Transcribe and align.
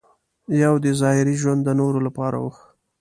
یو 0.63 0.73
دې 0.83 0.91
ظاهري 1.01 1.35
ژوند 1.41 1.61
د 1.63 1.69
نورو 1.79 1.99
لپاره 2.07 2.37
و. 2.43 2.45